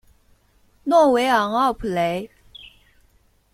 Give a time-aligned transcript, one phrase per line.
[0.85, 2.31] 诺维昂奥普雷。